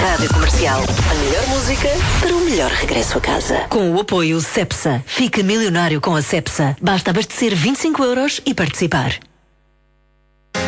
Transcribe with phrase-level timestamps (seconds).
[0.00, 0.80] Rádio Comercial.
[1.10, 1.88] A melhor música
[2.20, 3.60] para o melhor regresso a casa.
[3.68, 5.02] Com o apoio CEPSA.
[5.06, 6.76] Fica milionário com a CEPSA.
[6.80, 9.18] Basta abastecer 25 euros e participar.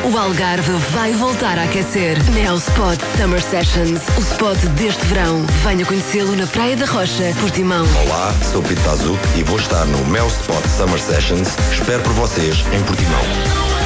[0.04, 2.16] O Algarve vai voltar a aquecer.
[2.32, 4.00] Neospot Summer Sessions.
[4.16, 5.44] O spot deste verão.
[5.64, 7.86] Venha conhecê-lo na Praia da Rocha, Portimão.
[8.06, 11.48] Olá, sou Pito Pazuc e vou estar no Mel Spot Summer Sessions.
[11.72, 13.77] Espero por vocês em Portimão.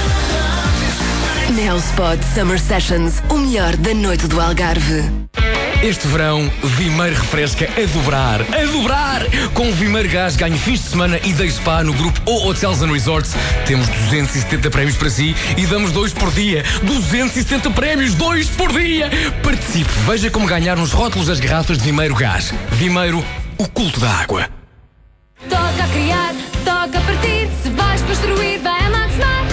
[1.53, 3.23] Neospot Summer Sessions.
[3.29, 5.05] O melhor da noite do Algarve.
[5.83, 8.41] Este verão, Vimeiro refresca a dobrar.
[8.41, 9.23] A dobrar!
[9.53, 12.81] Com o Vimeiro Gás ganho fins de semana e day spa no grupo O Hotels
[12.83, 13.35] and Resorts.
[13.67, 16.65] Temos 270 prémios para si e damos dois por dia.
[16.85, 19.11] 270 prémios, dois por dia!
[19.43, 22.55] Participe, veja como ganhar nos rótulos das garrafas de Vimeiro Gás.
[22.71, 23.23] Vimeiro,
[23.59, 24.49] o culto da água.
[25.49, 26.35] Toca a criar,
[26.65, 27.49] toca a partir.
[27.63, 29.47] Se vais construir, vai a Maxmar.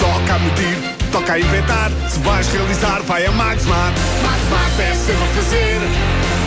[0.00, 1.90] Toca a medir, toca a inventar.
[2.10, 3.92] Se vais realizar, vai a Maxmar.
[4.22, 5.80] Maxmar é sempre a fazer.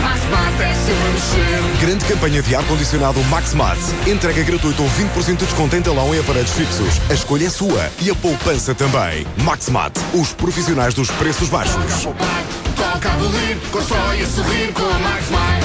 [0.00, 1.80] Maxmar é sempre a mexer.
[1.80, 3.78] Grande campanha de ar-condicionado Maxmat.
[4.06, 7.00] Entrega gratuita ou 20% de desconto em talão e aparelhos fixos.
[7.10, 9.26] A escolha é sua e a poupança também.
[9.38, 11.74] Maxmat, os profissionais dos preços baixos.
[11.74, 12.44] Toca a poupar,
[12.76, 13.56] toca a abolir.
[13.72, 15.60] Constrói a sorrir com a Maxmar.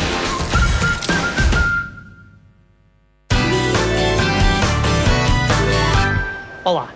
[6.64, 6.90] Olá,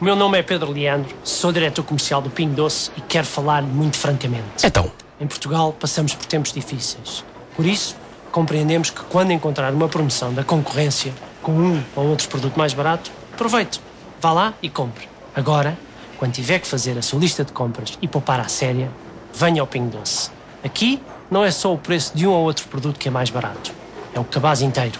[0.00, 3.62] o meu nome é Pedro Leandro, sou diretor comercial do Pingo Doce e quero falar
[3.62, 4.64] muito francamente.
[4.64, 7.22] Então, Em Portugal passamos por tempos difíceis.
[7.54, 7.94] Por isso,
[8.32, 13.10] compreendemos que quando encontrar uma promoção da concorrência com um ou outro produto mais barato,
[13.34, 13.78] aproveite,
[14.18, 15.06] vá lá e compre.
[15.36, 15.76] Agora,
[16.18, 18.90] quando tiver que fazer a sua lista de compras e poupar à séria,
[19.34, 20.30] venha ao Pingo Doce.
[20.64, 23.70] Aqui não é só o preço de um ou outro produto que é mais barato,
[24.14, 24.98] é o cabaz inteiro.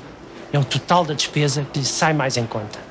[0.52, 2.90] É o total da despesa que lhe sai mais em conta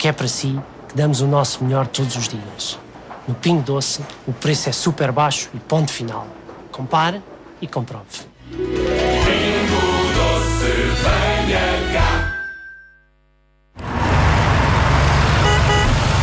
[0.00, 0.58] porque é para si
[0.90, 2.76] que damos o nosso melhor todos os dias.
[3.28, 6.26] No Pingo Doce, o preço é super baixo e ponto final.
[6.72, 7.22] Compare
[7.62, 8.26] e comprove.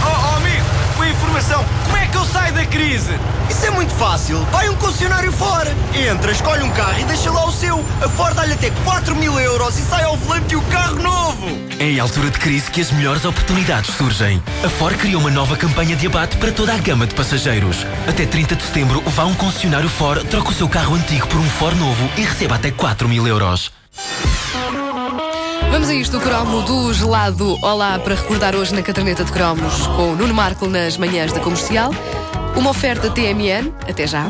[0.03, 0.65] Oh, oh, amigo,
[0.97, 1.76] uma informação.
[2.77, 3.19] Crise?
[3.49, 4.37] Isso é muito fácil.
[4.51, 5.75] Vai a um concessionário fora.
[5.95, 7.83] Entra, escolhe um carro e deixa lá o seu.
[8.03, 11.47] A Ford dá-lhe até 4 mil euros e sai ao volante o carro novo.
[11.79, 14.41] É em altura de crise que as melhores oportunidades surgem.
[14.63, 17.83] A Ford criou uma nova campanha de abate para toda a gama de passageiros.
[18.07, 21.39] Até 30 de setembro, vá a um concessionário Ford, troque o seu carro antigo por
[21.39, 23.71] um Ford novo e receba até 4 mil euros.
[25.71, 27.57] Vamos a isto, o cromo do gelado.
[27.63, 31.39] Olá, para recordar hoje na caderneta de cromos com o Nuno Marco nas manhãs da
[31.39, 31.91] comercial.
[32.57, 33.71] Uma oferta TMN.
[33.87, 34.27] Até já.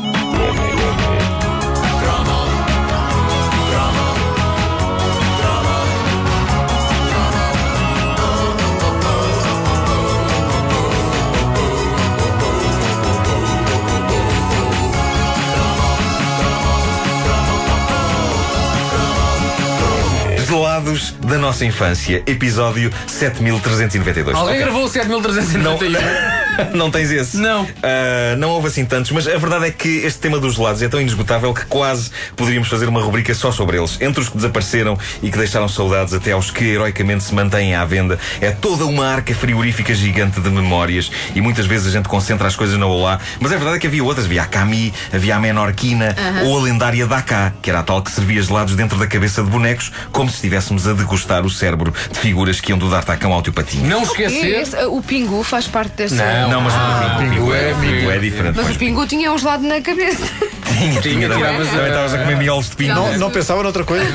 [20.47, 24.35] Gelados da nossa infância, episódio 7392.
[24.38, 24.63] alguém Ok.
[24.63, 25.61] gravou o 7391?
[25.63, 26.47] Não
[26.91, 27.38] tens esse?
[27.38, 27.68] Não.
[27.84, 30.88] Ah, não houve assim tantos, mas a verdade é que este tema dos gelados é
[30.88, 34.00] tão inesgotável que quase poderíamos fazer uma rubrica só sobre eles.
[34.01, 37.85] Entre os que desapareceram e que deixaram saudades até aos que heroicamente se mantêm à
[37.85, 42.47] venda, é toda uma arca frigorífica gigante de memórias e muitas vezes a gente concentra
[42.47, 43.19] as coisas na Olá.
[43.39, 44.25] Mas a verdade é que havia outras.
[44.25, 48.12] Havia a Cami, havia a Menorquina ou a lendária Dakar, que era a tal que
[48.12, 52.19] servia gelados dentro da cabeça de bonecos, como se estivéssemos a degustar o cérebro de
[52.19, 53.88] figuras que iam do D'Artacão ao teu patinho.
[53.88, 54.62] Não esquecer.
[54.62, 56.16] esse, o Pingu faz parte dessa.
[56.16, 56.47] Não.
[56.50, 58.56] Não, mas Ah, o pingo, é, pingo pingo é diferente.
[58.62, 60.24] Mas o Pingu tinha um gelado na cabeça.
[60.68, 62.94] tinha, tinha, tiravas também a- estavas a comer miolos de pingo.
[62.94, 64.06] Não, não pensava noutra coisa.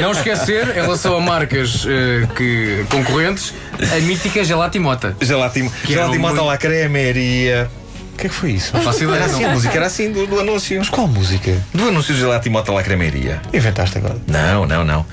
[0.00, 5.16] Não esquecer, em relação a marcas eh, que, concorrentes, a mítica Gelatimota.
[5.20, 7.68] Gelatimo, Que era gelatimo muito- lá, cremeria.
[8.12, 8.70] O que é que foi isso?
[8.72, 9.16] Não faço ideia.
[9.16, 9.50] Era assim, não.
[9.50, 10.78] a música era assim do, do anúncio.
[10.78, 11.52] Mas qual música?
[11.74, 13.42] Do anúncio de Gelatimo está lá, cremeria.
[13.52, 14.16] Inventaste agora.
[14.28, 15.04] Não, não, não.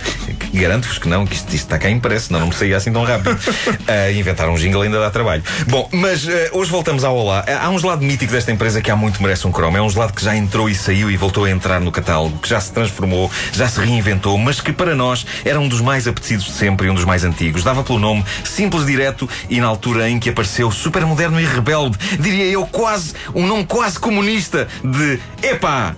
[0.53, 3.03] Garanto-vos que não, que isto, isto está cá impresso, senão não me saía assim tão
[3.03, 3.38] rápido.
[3.88, 5.44] Ah, inventar um jingle ainda dá trabalho.
[5.67, 7.44] Bom, mas ah, hoje voltamos ao Olá.
[7.62, 9.78] Há um gelado mítico desta empresa que há muito merece um cromo.
[9.78, 12.48] É um gelado que já entrou e saiu e voltou a entrar no catálogo, que
[12.48, 16.45] já se transformou, já se reinventou, mas que para nós era um dos mais apetecidos
[16.45, 17.63] de sempre e um dos mais antigos.
[17.63, 21.97] Dava pelo nome simples, direto e na altura em que apareceu super moderno e rebelde,
[22.19, 25.95] diria eu quase, um nome quase comunista de Epá!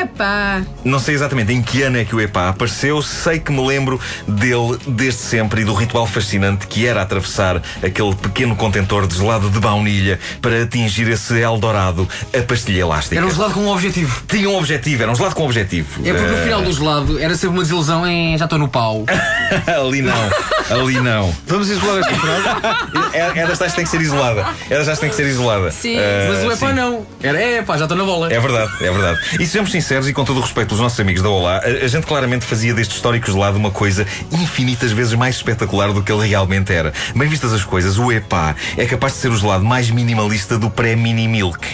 [0.00, 0.62] Epá!
[0.84, 4.00] Não sei exatamente em que ano é que o EPA apareceu, sei que me lembro
[4.26, 9.50] dele desde sempre e do ritual fascinante que era atravessar aquele pequeno contentor de gelado
[9.50, 12.08] de baunilha para atingir esse Eldorado,
[12.38, 13.16] a pastilha elástica.
[13.16, 14.22] Era um gelado com um objetivo.
[14.26, 16.00] Tinha um objetivo, era um gelado com um objetivo.
[16.06, 18.68] É porque no Eh, final do gelado era sempre uma desilusão em já estou no
[18.68, 19.04] pau.
[19.66, 20.30] ali não,
[20.70, 21.34] ali não.
[21.46, 23.10] Vamos isolar esta frase?
[23.12, 24.46] É, é das tais que tem que ser isolada.
[24.70, 25.70] É das tais que tem que ser isolada.
[25.70, 25.96] Sim.
[25.98, 26.74] Eh, Mas o epá sim.
[26.74, 27.06] não.
[27.22, 28.32] Era epá, já estou na bola.
[28.32, 29.18] É verdade, é verdade.
[29.40, 32.06] E sejamos sinceros e com todo o respeito pelos nossos amigos da Olá, a, gente
[32.06, 36.72] claramente fazia deste histórico gelado uma coisa infinitas vezes mais espetacular do que ele realmente
[36.72, 36.92] era.
[37.12, 40.70] Bem vistas as coisas, o EPA é capaz de ser o gelado mais minimalista do
[40.70, 41.66] pré-mini milk.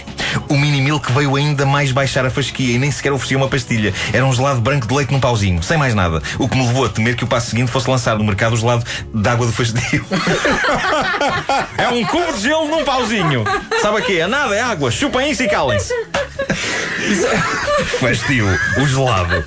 [0.49, 3.93] O mini milk veio ainda mais baixar a fasquia e nem sequer oferecia uma pastilha.
[4.11, 6.23] Era um gelado branco de leite num pauzinho, sem mais nada.
[6.39, 8.57] O que me levou a temer que o passo seguinte fosse lançar no mercado o
[8.57, 10.07] gelado de água do fastio.
[11.77, 13.45] é um cubo de gelo num pauzinho.
[13.83, 14.15] Sabe a quê?
[14.15, 14.91] É nada, é água.
[14.91, 15.93] Chupem isso e calem-se.
[18.01, 18.47] Fastio,
[18.79, 19.45] o gelado.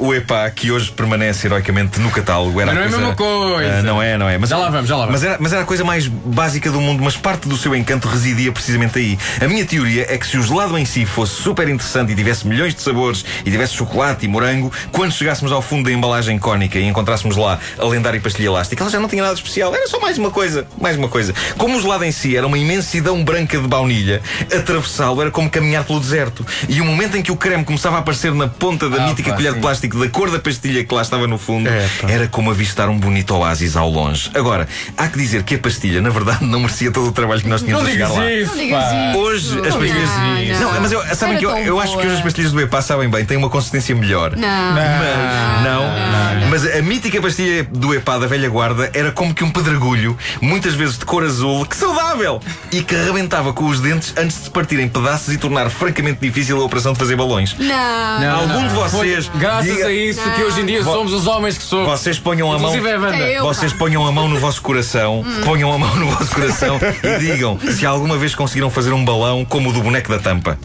[0.00, 3.36] O EPA, que hoje permanece heroicamente no catálogo, era Mas não é a coisa...
[3.36, 3.78] mesma coisa.
[3.78, 4.38] Ah, não é, não é.
[4.38, 5.20] Mas, Já lá vamos, já lá vamos.
[5.20, 8.08] Mas era, mas era a coisa mais básica do mundo, mas parte do seu encanto
[8.08, 9.18] residia precisamente aí.
[9.40, 12.46] A minha teoria é que se o gelado em si fosse super interessante e tivesse
[12.46, 16.78] milhões de sabores e tivesse chocolate e morango, quando chegássemos ao fundo da embalagem cónica
[16.78, 19.74] e encontrássemos lá a lendária pastilha elástica, ela já não tinha nada de especial.
[19.74, 21.34] Era só mais uma coisa, mais uma coisa.
[21.58, 24.22] Como o gelado em si era uma imensidão branca de baunilha,
[24.56, 26.46] atravessá-lo era como caminhar pelo deserto.
[26.68, 29.30] E o momento em que o creme começava a aparecer na ponta da Ah, mítica
[29.30, 29.54] pá, colher sim.
[29.56, 31.68] de plástico da cor da pastilha que lá estava no fundo,
[32.08, 34.30] era como avistar um bonito oásis ao longe.
[34.34, 37.48] Agora, há que dizer que a pastilha, na verdade, não merecia todo o trabalho que
[37.48, 38.30] nós tínhamos Não a chegar lá.
[38.32, 38.94] isso, Não digas pá.
[39.10, 39.18] isso.
[39.18, 39.92] Hoje as Não pastilhas.
[40.40, 40.80] digas Não, isso.
[40.80, 43.24] mas eu, sabem que eu, eu acho que hoje as pastilhas do EPA sabem bem,
[43.24, 44.36] têm uma consistência melhor.
[44.36, 44.48] Não.
[44.74, 49.50] Mas, não, mas a mítica pastilha do EPA da velha guarda era como que um
[49.50, 52.40] pedregulho, muitas vezes de cor azul, que saudável!
[52.72, 56.18] E que arrebentava com os dentes antes de se partir em pedaços e tornar francamente
[56.20, 57.54] difícil a operação de fazer balões.
[57.58, 58.40] Não.
[58.40, 59.26] Algum de vocês.
[59.26, 61.88] Foi graças diga- a isso que hoje em dia Vo- somos os homens que somos.
[61.88, 62.72] Vocês ponham a mão.
[62.74, 63.22] É.
[63.22, 65.40] É eu, Vocês ponham a mão no vosso coração, Hum.
[65.44, 69.44] ponham a mão no vosso coração e digam se alguma vez conseguiram fazer um balão
[69.44, 70.58] como o do boneco da tampa.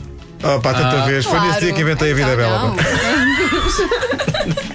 [0.44, 1.06] Oh, pá, tanta Ah.
[1.06, 1.26] vez.
[1.26, 2.76] Foi nesse dia que inventei a vida bela.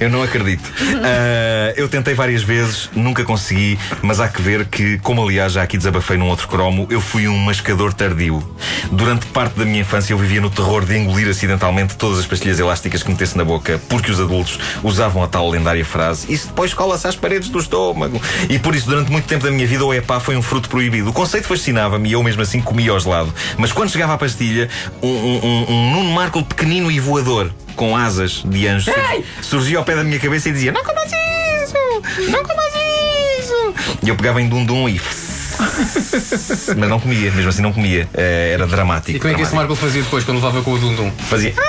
[0.00, 0.70] Eu não acredito.
[1.02, 5.62] Ah, eu tentei várias vezes, nunca consegui, mas há que ver que, como aliás já
[5.62, 8.42] aqui desabafei num outro cromo, eu fui um mascador tardio.
[8.90, 12.58] Durante parte da minha infância eu vivia no terror de engolir acidentalmente todas as pastilhas
[12.58, 16.74] elásticas que metesse na boca, porque os adultos usavam a tal lendária frase: Isso depois
[16.74, 18.20] cola-se às paredes do estômago.
[18.48, 21.10] E por isso, durante muito tempo da minha vida, o EPA foi um fruto proibido.
[21.10, 23.32] O conceito fascinava-me e eu mesmo assim comia ao gelado.
[23.56, 24.68] Mas quando chegava à pastilha,
[25.02, 29.78] um, um, um, um Nuno Marco pequenino e voador, com asas de anjo, sur- surgia
[29.78, 32.30] ao pé da minha cabeça e dizia: Não comas isso!
[32.30, 32.72] Não comas
[33.38, 33.74] isso!
[34.02, 35.00] E eu pegava em dum-dum e.
[36.76, 38.08] Mas não comia, mesmo assim não comia.
[38.14, 39.16] Eh, Era dramático.
[39.16, 39.54] E como é que esse.
[39.54, 41.10] Marco fazia depois quando levava com o Dundum?
[41.28, 41.54] Fazia.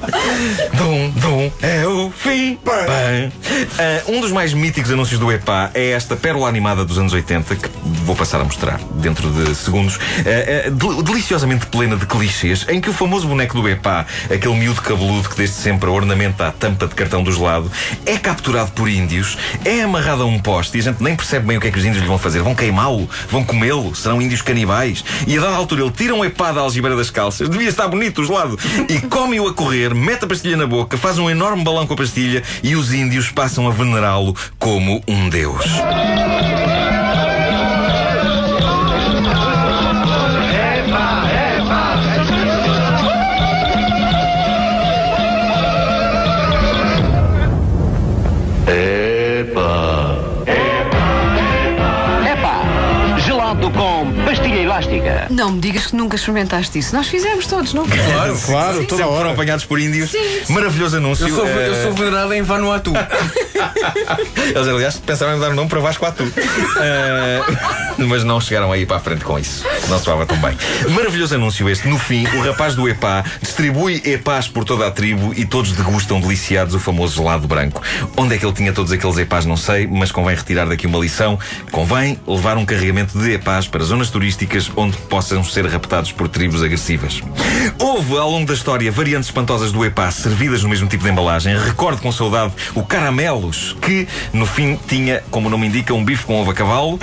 [0.78, 2.58] Dum, dum, é o fim.
[3.80, 7.56] Ah, um dos mais míticos anúncios do EPA é esta pérola animada dos anos 80
[7.56, 7.70] que
[8.04, 9.98] vou passar a mostrar dentro de segundos.
[10.20, 14.82] Ah, del- deliciosamente plena de clichês, em que o famoso boneco do EPA, aquele miúdo
[14.82, 17.72] cabeludo que desde sempre ornamenta a tampa de cartão do gelado,
[18.06, 21.58] é capturado por índios, é amarrado a um poste e a gente nem percebe bem
[21.58, 22.42] o que é que os índios lhe vão fazer.
[22.42, 23.10] Vão queimá-lo?
[23.30, 23.96] Vão comê-lo?
[23.96, 25.04] Serão índios canibais?
[25.28, 28.22] E a dada altura ele tira um EPA da algibeira das calças, devia estar bonito
[28.22, 28.58] o gelado,
[28.90, 31.98] e come-o a correr, mete a pastilha na boca, faz um enorme balão com a
[31.98, 35.64] pastilha e os índios passam a venerá-lo como um deus.
[55.34, 56.96] Não me digas que nunca experimentaste isso.
[56.96, 57.88] Nós fizemos todos, não?
[57.88, 59.18] Claro, claro, Sim, toda hora.
[59.18, 60.12] foram apanhados por índios.
[60.12, 60.20] Sim.
[60.50, 61.28] Maravilhoso anúncio.
[61.28, 62.94] Eu sou, eu Eh, sou venerado em Vanuatu.
[64.56, 66.24] Eles, aliás, pensaram em dar o nome para Vasco Atu.
[66.80, 67.42] Eh,
[67.98, 69.66] mas não chegaram aí para a frente com isso.
[69.90, 70.58] Não soava tão bem.
[70.90, 71.88] Maravilhoso anúncio este.
[71.88, 76.20] No fim, o rapaz do EPA distribui EPAs por toda a tribo e todos degustam
[76.20, 77.82] deliciados o famoso gelado branco.
[78.18, 81.00] Onde é que ele tinha todos aqueles EPAs, não sei, mas convém retirar daqui uma
[81.00, 81.38] lição.
[81.72, 86.64] Convém levar um carregamento de EPAs para zonas turísticas onde possam ser raptados por tribos
[86.64, 87.22] agressivas.
[87.84, 91.58] Houve ao longo da história variantes espantosas do EPA servidas no mesmo tipo de embalagem.
[91.58, 96.24] Recordo com saudade o caramelos, que no fim tinha, como o nome indica, um bife
[96.24, 96.98] com ovo a cavalo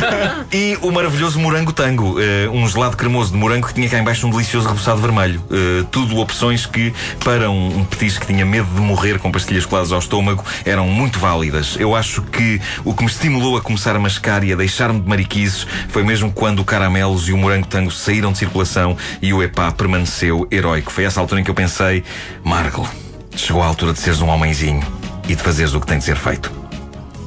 [0.50, 4.26] e o maravilhoso morango tango, eh, um gelado cremoso de morango que tinha cá embaixo
[4.26, 5.44] um delicioso rebuçado vermelho.
[5.50, 9.66] Eh, tudo opções que, para um, um petisco que tinha medo de morrer com pastilhas
[9.66, 11.76] coladas ao estômago, eram muito válidas.
[11.78, 15.06] Eu acho que o que me estimulou a começar a mascar e a deixar-me de
[15.06, 19.42] mariquices foi mesmo quando o caramelos e o morango tango saíram de circulação e o
[19.42, 20.92] EPA permaneceu heróico.
[20.92, 22.04] Foi essa altura em que eu pensei,
[22.44, 22.88] Margot,
[23.34, 24.82] chegou a altura de seres um homenzinho
[25.28, 26.50] e de fazeres o que tem de ser feito.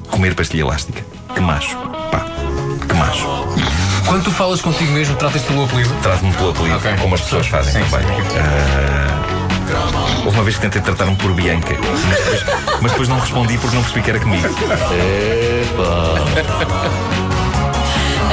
[0.10, 1.04] Comer pastilha elástica.
[1.34, 1.78] Que macho.
[2.12, 2.26] Pá,
[2.88, 3.28] que macho.
[4.06, 5.94] Quando tu falas contigo mesmo, tratas-te pelo apelido?
[6.02, 8.08] Trato-me pelo apelido, como as pessoas fazem também.
[8.40, 9.06] Ah,
[10.24, 12.46] houve uma vez que tentei tratar-me por Bianca, mas depois,
[12.82, 14.48] mas depois não respondi porque não percebi que era comigo.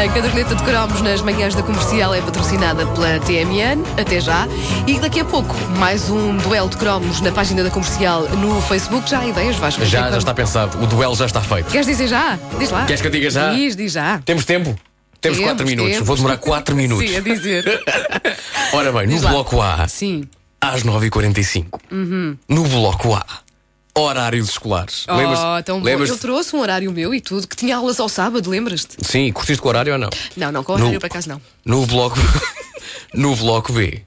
[0.02, 4.48] A caderneta de cromos nas manhãs da comercial é patrocinada pela TMN, até já.
[4.84, 9.08] E daqui a pouco, mais um duelo de cromos na página da comercial no Facebook.
[9.08, 9.84] Já há ideias, Vasco?
[9.84, 10.82] Já, já está pensado.
[10.82, 11.70] O duelo já está feito.
[11.70, 12.36] Queres dizer já?
[12.58, 12.84] Diz lá.
[12.84, 13.52] Queres que eu diga já?
[13.52, 14.18] Diz, diz já.
[14.24, 14.74] Temos tempo?
[15.20, 15.92] Temos Temos, 4 minutos.
[15.92, 16.06] temos.
[16.08, 17.08] Vou demorar 4 minutos.
[17.08, 17.82] Sim, a dizer.
[18.74, 19.30] Ora bem, no lá.
[19.30, 20.24] bloco A, Sim.
[20.60, 21.66] às 9h45.
[21.92, 22.36] Uhum.
[22.48, 23.24] No bloco A,
[23.94, 25.04] horários escolares.
[25.08, 25.64] Oh, Lembras-te?
[25.66, 25.84] tão bom.
[25.84, 26.12] lembras-te?
[26.12, 28.96] Eu trouxe um horário meu e tudo, que tinha aulas ao sábado, lembras-te?
[29.06, 30.10] Sim, curtiste com o horário ou não?
[30.36, 31.40] Não, não, com o horário No- por acaso não.
[31.64, 32.16] No bloco,
[33.14, 34.02] no bloco B.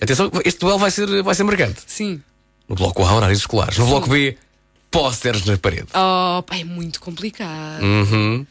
[0.00, 1.80] Atenção, este duelo vai ser, vai ser marcante.
[1.86, 2.22] Sim.
[2.68, 3.78] No bloco A, horários escolares.
[3.78, 4.36] No bloco B,
[4.90, 5.88] pósteres na parede.
[5.94, 7.82] Oh, pá, é muito complicado.
[7.82, 8.46] Uhum.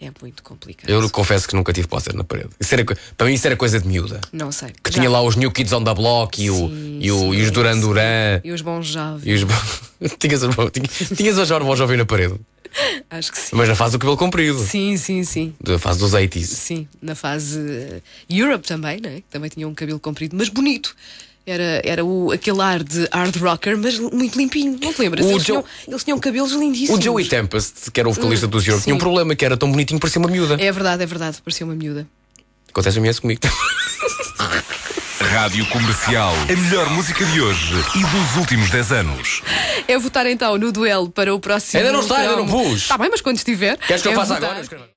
[0.00, 0.90] É muito complicado.
[0.90, 2.50] Eu confesso que nunca tive póster na parede.
[2.70, 2.84] Era
[3.16, 4.20] para mim isso era coisa de miúda.
[4.32, 4.70] Não sei.
[4.82, 6.68] Que Já- tinha lá os New Kids on the Block e, o,
[7.00, 8.40] e, o, e os Duran Duran.
[8.44, 9.24] E os bons jovens.
[9.24, 10.16] E os...
[10.18, 10.40] tinhas,
[10.72, 12.34] tinhas, tinhas os Jorge Jovem na parede.
[13.08, 13.56] Acho que sim.
[13.56, 14.58] Mas na fase do cabelo comprido.
[14.58, 15.54] Sim, sim, sim.
[15.60, 16.44] Da fase dos 80s.
[16.44, 19.16] Sim, na fase eh, Europe também, né?
[19.16, 20.94] que também tinha um cabelo comprido, mas bonito.
[21.46, 24.76] Era, era o, aquele ar de hard rocker, mas muito limpinho.
[24.82, 25.24] Não te lembras?
[25.24, 26.98] O Eles, Joe- tinham, eles tinham cabelos lindíssimos.
[26.98, 29.56] O Joey Tempest, que era o vocalista Hum, dos Europe, tinha um problema que era
[29.56, 30.54] tão bonitinho, parecia uma miúda.
[30.60, 31.36] É verdade, é verdade.
[31.44, 32.04] Parecia uma miúda.
[32.68, 33.40] Acontece imenso comigo.
[35.20, 36.32] Rádio Comercial.
[36.50, 39.42] A melhor música de hoje e dos últimos 10 anos.
[39.86, 41.78] É votar então no duelo para o próximo.
[41.80, 42.82] Ainda não está, ainda não pus.
[42.82, 43.76] Está bem, mas quando estiver.
[43.78, 44.50] Queres que eu é faça votar.
[44.50, 44.95] agora?